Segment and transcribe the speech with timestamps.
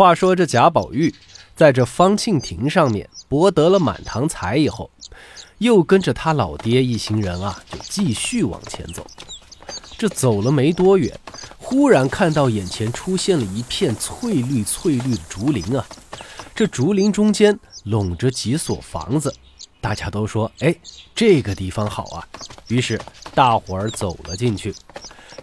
[0.00, 1.14] 话说这贾宝玉
[1.54, 4.90] 在这方庆亭上面博得了满堂彩以后，
[5.58, 9.06] 又跟着他老爹一行人啊，就继续往前走。
[9.98, 11.14] 这走了没多远，
[11.58, 15.84] 忽然看到眼前出现了一片翠绿翠绿的竹林啊！
[16.54, 19.34] 这竹林中间拢着几所房子，
[19.82, 20.74] 大家都说：“哎，
[21.14, 22.26] 这个地方好啊！”
[22.68, 22.98] 于是
[23.34, 24.74] 大伙儿走了进去。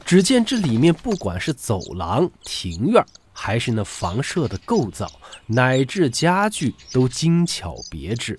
[0.03, 3.05] 只见这里面不管是走廊、庭院，
[3.39, 5.07] 还是那房舍的构造，
[5.45, 8.35] 乃至家具，都精巧别致。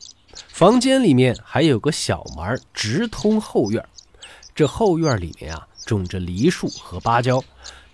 [0.48, 3.82] 房间里面还有个小门直通后院。
[4.56, 7.42] 这后院里面啊，种着梨树和芭蕉。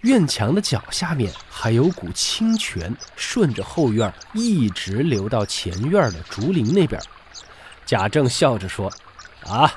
[0.01, 6.99] 院墙的脚下面还有股清泉，顺着后院一直流到前院的竹林那边。
[7.85, 8.91] 贾政笑着说
[9.47, 9.71] ：“啊，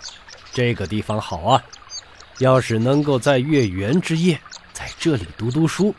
[0.53, 1.61] 这个地方好啊！
[2.39, 4.39] 要是能够在月圆之夜
[4.71, 5.93] 在这里读读书，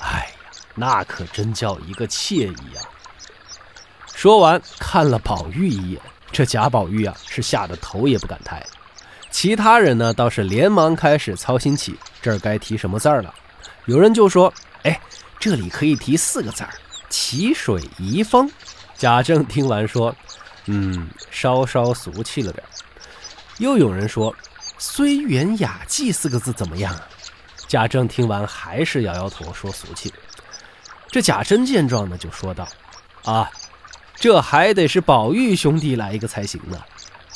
[0.00, 0.31] 哎，
[0.74, 2.80] 那可真叫一个惬意啊！”
[4.14, 6.00] 说完，看了宝玉一眼。
[6.30, 8.64] 这贾宝玉啊，是吓得头也不敢抬。
[9.30, 13.34] 其他人呢，倒是连忙开始操心起这儿该提什么字儿了。
[13.86, 14.52] 有人就说
[14.84, 14.98] ：“哎，
[15.38, 16.70] 这里可以提四个字儿
[17.10, 18.50] ‘奇水遗风’。”
[18.96, 20.14] 贾政听完说
[20.66, 22.64] ：“嗯，稍稍俗气了点
[23.58, 24.34] 又有人说
[24.78, 27.08] ：“虽园雅迹”四个字怎么样啊？
[27.68, 30.12] 贾政听完还是摇摇头说：“俗气。”
[31.12, 32.66] 这贾珍见状呢，就说道
[33.24, 33.48] ：“啊。”
[34.16, 36.78] 这还得是宝玉兄弟来一个才行呢。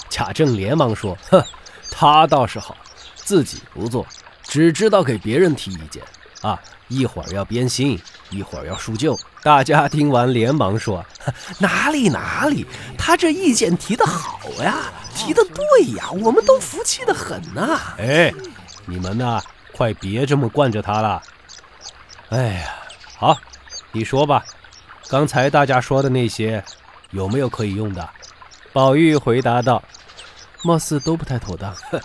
[0.09, 1.45] 贾政连忙说：“哼，
[1.91, 2.77] 他倒是好，
[3.17, 4.07] 自己不做，
[4.45, 6.03] 只知道给别人提意见
[6.43, 6.59] 啊。
[6.87, 11.05] 一会儿要编新，一会儿要书旧。”大家听完连忙说
[11.59, 12.65] ：“哪里哪里，
[12.97, 18.33] 他这意见提得好呀，提得对呀，我们都服气的很呐。”哎，
[18.85, 21.21] 你们呐，快别这么惯着他了。
[22.29, 22.77] 哎呀，
[23.19, 23.37] 好，
[23.97, 24.45] 你说吧。
[25.09, 26.63] 刚才大家说的那些，
[27.13, 28.07] 有没有可以用的？
[28.75, 29.83] 宝玉回答道
[30.63, 31.99] ：“貌似都不太妥当。”哼，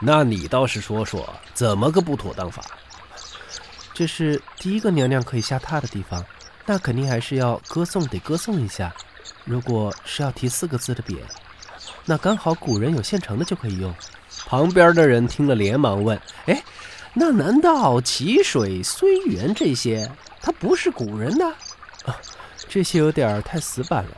[0.00, 2.60] 那你倒是说说，怎么个不妥当法？
[3.94, 6.24] 这是第一个娘娘可以下榻的地方，
[6.64, 8.92] 那肯定还是要歌颂，得歌颂一下。
[9.44, 11.18] 如果是要提四个字的匾，
[12.04, 13.94] 那刚好古人有现成的就可以用。
[14.46, 16.60] 旁边的人听了，连忙问：“哎，
[17.14, 20.10] 那难道淇水虽园这些，
[20.46, 21.44] 它不是古人的？”
[22.06, 22.16] 啊，
[22.68, 24.10] 这些有点太死板了，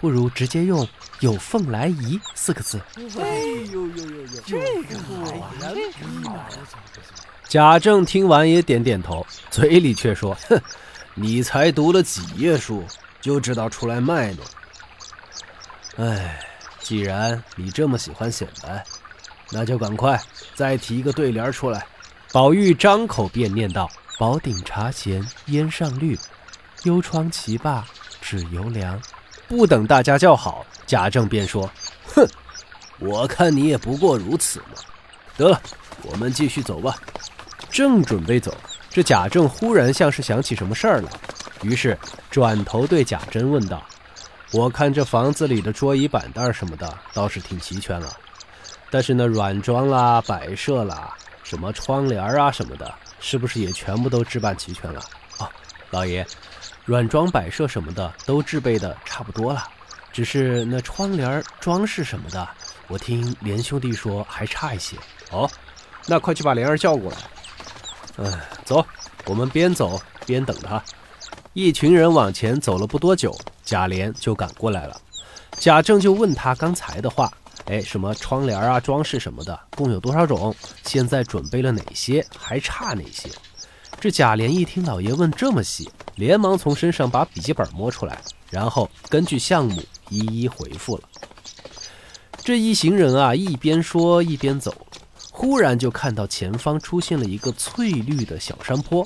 [0.00, 0.88] 不如直接用
[1.20, 2.80] “有凤来仪”四个字。
[2.96, 3.38] 哎
[3.70, 4.98] 呦呦呦呦，这个
[6.24, 6.48] 好啊！
[7.46, 10.58] 贾政听完也点点头，嘴里却说：“哼，
[11.12, 12.82] 你才读了几页书，
[13.20, 16.06] 就知道出来卖弄。
[16.08, 16.40] 哎，
[16.80, 18.82] 既然你这么喜欢显摆，
[19.50, 20.18] 那就赶快
[20.54, 21.86] 再提一个对联出来。”
[22.32, 26.18] 宝玉张口便念道：“宝鼎茶闲烟上绿。”
[26.84, 27.82] 幽窗棋罢
[28.20, 29.00] 指犹凉，
[29.48, 31.70] 不等大家叫好，贾政便说
[32.14, 32.26] ：“哼，
[32.98, 34.76] 我看你也不过如此嘛。
[35.34, 35.58] 得了，
[36.02, 36.94] 我们继续走吧。”
[37.72, 38.54] 正准备走，
[38.90, 41.10] 这贾政忽然像是想起什么事儿了，
[41.62, 41.98] 于是
[42.30, 43.82] 转头对贾珍问道
[44.52, 48.14] ：“我看这房子里的桌椅板凳什么的倒是挺齐全了，
[48.90, 52.94] 但是那软装啦、摆设啦、什么窗帘啊什么的，
[53.26, 55.00] 是不是也全部都置办齐全了？”
[55.40, 55.48] 哦，
[55.90, 56.26] 老爷。
[56.84, 59.66] 软装摆设什么的都置备的差不多了，
[60.12, 62.46] 只是那窗帘装饰什么的，
[62.88, 64.94] 我听连兄弟说还差一些。
[65.30, 65.50] 哦，
[66.06, 67.16] 那快去把莲儿叫过来。
[68.18, 68.86] 嗯，走，
[69.24, 70.82] 我们边走边等他。
[71.54, 75.00] 一群人往前走了不多久，贾琏就赶过来了。
[75.52, 77.32] 贾政就问他刚才的话，
[77.66, 80.54] 哎，什么窗帘啊、装饰什么的，共有多少种？
[80.84, 82.24] 现在准备了哪些？
[82.36, 83.30] 还差哪些？
[84.00, 85.90] 这贾琏一听老爷问这么细。
[86.16, 91.02] 连忙从身上把笔记本摸出来，然后根据项目一一回复了。
[92.36, 94.72] 这一行人啊，一边说一边走，
[95.32, 99.04] 忽然就看到前方出现了一个翠绿的小山坡。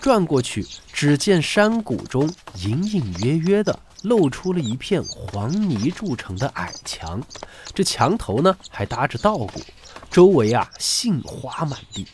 [0.00, 7.20] 转过去，只见山谷中隐隐约约的露出了一片黄泥筑成的矮墙，
[7.74, 9.60] 这墙头呢还搭着稻谷，
[10.10, 12.06] 周围啊杏花满地。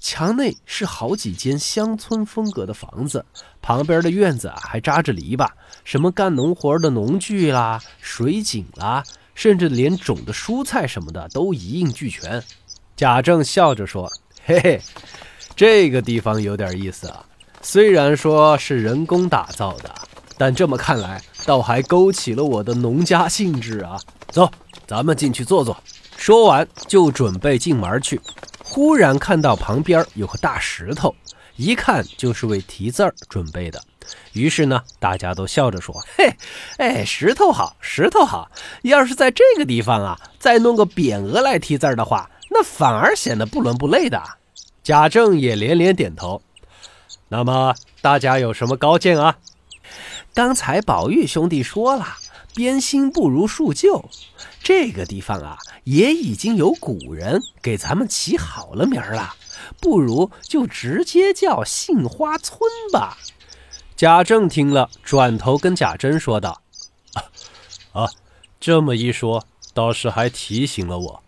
[0.00, 3.24] 墙内是好几间乡村风格的房子，
[3.62, 5.48] 旁边的院子啊还扎着篱笆，
[5.82, 9.02] 什么干农活的农具啦、水井啦，
[9.34, 12.42] 甚至连种的蔬菜什么的都一应俱全。
[12.96, 14.12] 贾政笑着说
[14.44, 14.82] ：“嘿嘿，
[15.56, 17.24] 这个地方有点意思啊。
[17.62, 19.94] 虽然说是人工打造的，
[20.36, 23.98] 但这么看来，倒还勾起了我的农家兴致啊。
[24.30, 24.50] 走，
[24.86, 25.76] 咱们进去坐坐。”
[26.16, 28.20] 说完就准备进门去。
[28.62, 31.14] 忽然看到旁边有个大石头，
[31.56, 33.80] 一看就是为题字儿准备的。
[34.32, 36.34] 于是呢，大家都笑着说：“嘿，
[36.78, 38.50] 哎，石头好，石头好。
[38.82, 44.22] 要是在这个地方啊，再弄个匾额来题字儿的话，那反而显得不伦不类的。”
[44.84, 46.42] 贾政也连连点头。
[47.28, 49.38] 那么大家有什么高见啊？
[50.34, 52.06] 刚才宝玉兄弟说了，
[52.54, 54.10] 编新不如树旧。
[54.62, 59.34] 这个地方啊，也已经有古人给咱们起好了名了，
[59.80, 62.60] 不如就直接叫杏花村
[62.92, 63.16] 吧。
[63.96, 66.60] 贾政听了，转头跟贾珍说道
[67.92, 68.10] ：“啊，
[68.60, 71.22] 这么一说，倒是还提醒了我。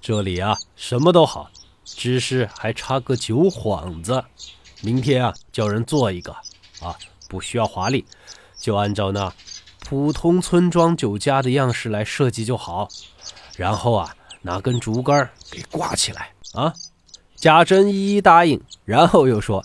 [0.00, 1.50] 这里啊，什么都好，
[1.96, 4.24] 只是还差个酒幌子。
[4.80, 6.32] 明天啊，叫人做一个
[6.80, 6.96] 啊，
[7.28, 8.04] 不需要华丽，
[8.58, 9.32] 就按照那
[9.88, 12.88] 普通村庄酒家的样式来设计就好。
[13.56, 16.72] 然后啊，拿根竹竿给挂起来啊。”
[17.36, 19.62] 贾珍一一答应，然后又说：“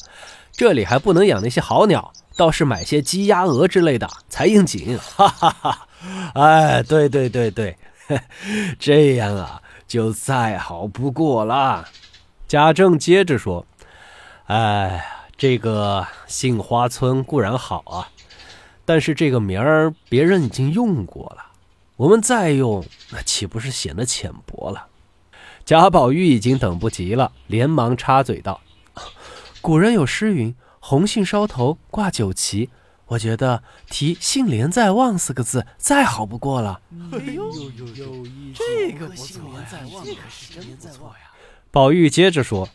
[0.53, 5.87] 这里还不能养那些好鸟。”倒是买些鸡鸭鹅之类的才应景，哈哈哈！
[6.33, 7.77] 哎，对对对对，
[8.79, 11.87] 这样啊就再好不过了。
[12.53, 13.65] 贾政接着说
[14.45, 15.03] ：“哎，
[15.35, 18.09] 这个杏花村固然好啊，
[18.85, 21.47] 但是这个名儿别人已经用过了，
[21.95, 24.85] 我们再用，那岂不是显得浅薄了？”
[25.65, 28.61] 贾宝玉已经等不及了，连忙插嘴道
[29.59, 32.69] ：“古人有诗云。”红杏梢头挂酒旗，
[33.07, 36.79] 我觉得提“杏帘在望”四个字再好不过了。
[37.13, 37.51] 哎呦，
[38.53, 39.65] 这个不错呀，
[40.05, 41.32] 这可是真不错呀。
[41.73, 42.69] 宝玉接着说：“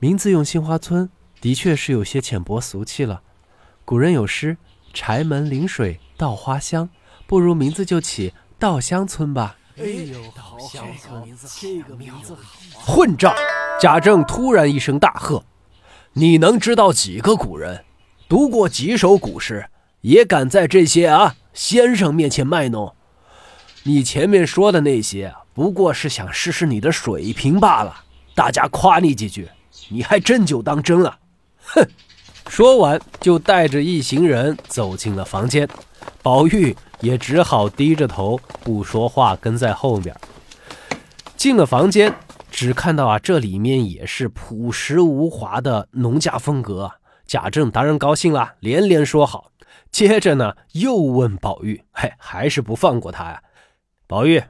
[0.00, 1.08] 名字用杏花村，
[1.40, 3.22] 的确是有些浅薄俗气了。
[3.84, 4.56] 古人有诗
[4.92, 6.88] ‘柴门临水稻花香’，
[7.28, 11.22] 不如名字就起‘稻香村’吧。”哎呦，稻香村，
[11.60, 12.34] 这个名字
[12.74, 12.94] 好。
[12.94, 13.32] 混账！
[13.80, 15.44] 贾政突然一声大喝。
[16.14, 17.84] 你能知道几个古人，
[18.28, 19.66] 读过几首古诗，
[20.00, 22.92] 也敢在这些啊先生面前卖弄？
[23.84, 28.02] 你前面说的那些，不过是想试试你的水平罢了。
[28.36, 29.48] 大家夸你几句，
[29.88, 31.18] 你还真就当真了。
[31.64, 31.88] 哼！
[32.48, 35.66] 说完，就带着一行人走进了房间。
[36.22, 40.14] 宝玉也只好低着头不说话，跟在后面。
[41.34, 42.14] 进了房间。
[42.48, 46.90] 只看到啊，这里面也是朴实无华的农家风格。
[47.26, 49.50] 贾政当然高兴了，连连说好。
[49.90, 53.42] 接着呢，又问宝玉：“嘿，还是不放过他呀？”
[54.06, 54.42] 宝玉，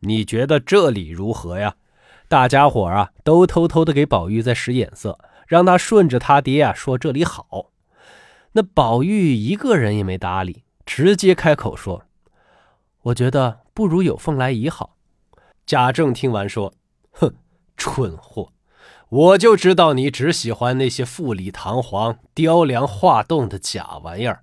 [0.00, 1.74] 你觉得这里如何呀？
[2.28, 7.70] 大家伙啊，都偷偷的给宝玉在使眼色，让他顺着他爹啊说这里好。
[8.52, 12.04] 那宝玉一个人也没搭理，直接开口说
[13.02, 14.96] ：“我觉得不如有凤来仪好。”
[15.66, 16.74] 贾政听完说
[17.10, 17.34] ：“哼。”
[17.80, 18.50] 蠢货，
[19.08, 24.42] 我就知道你只喜欢那些富丽堂皇、雕梁画栋的假玩意儿，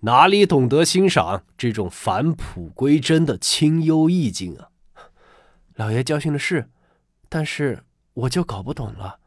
[0.00, 4.70] 哪里懂得欣赏这种返璞归真的清幽意境啊！
[5.76, 6.71] 老爷教训的是，
[7.34, 7.82] 但是
[8.12, 9.18] 我就搞不懂了，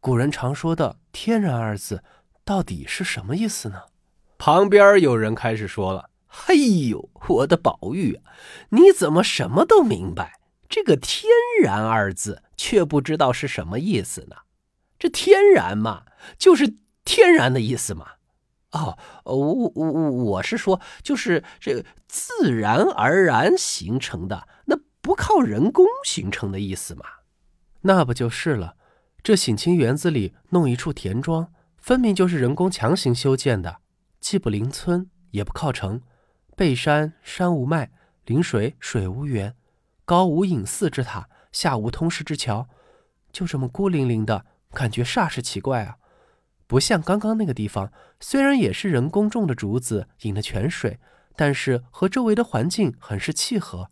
[0.00, 2.02] 古人常说的“天然”二字，
[2.42, 3.82] 到底是什么意思呢？
[4.38, 8.18] 旁边有人开始说了：“嘿呦，我的宝玉，
[8.70, 10.40] 你怎么什么都明白？
[10.70, 11.28] 这个‘天
[11.62, 14.36] 然’二字。”却不知道是什么意思呢？
[14.98, 16.04] 这天然嘛，
[16.38, 18.06] 就是天然的意思嘛。
[18.72, 27.04] 哦，我我我我是说，就是这自然而然形成的，那不靠人工形成的意思嘛。
[27.82, 28.76] 那不就是了？
[29.22, 33.78] 这省亲园子里弄一处田庄，分明就是人工强行修建的，
[34.20, 36.00] 既不临村，也不靠城，
[36.56, 37.90] 背山山无脉，
[38.24, 39.54] 临水水无源，
[40.04, 41.28] 高无隐寺之塔。
[41.52, 42.68] 下无通市之桥，
[43.32, 45.96] 就这么孤零零的感觉煞是奇怪啊！
[46.68, 51.00] 不像刚刚那个地方，虽然也是人工种的竹子引的泉水，
[51.34, 53.90] 但是和周围的环境很是契合。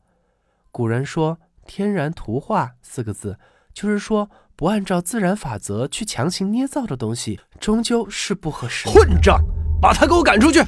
[0.71, 3.41] 古人说“天然图画”四个字，
[3.79, 8.89] 就是说不按照自然法则去强行捏造的东西，终究是不合适。
[8.89, 9.41] 混账！
[9.81, 10.59] 把他给我赶出去！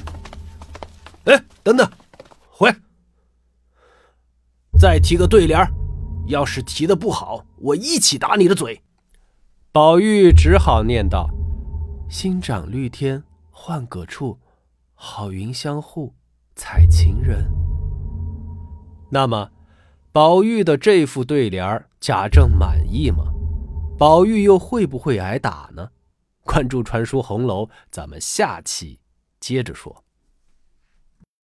[1.25, 1.91] 哎，等等，
[2.49, 2.73] 回，
[4.79, 5.59] 再提个对联
[6.27, 8.81] 要是提的不好，我一起打你的嘴。
[9.73, 11.29] 宝玉只好念道
[12.09, 14.39] ：“新长绿天换葛处，
[14.93, 16.13] 好云相护
[16.55, 17.51] 采晴人。”
[19.11, 19.51] 那么，
[20.13, 23.31] 宝玉的这副对联，贾政满意吗？
[23.97, 25.87] 宝玉又会不会挨打呢？
[26.43, 28.99] 关注传书红楼，咱们下期
[29.39, 30.03] 接着说。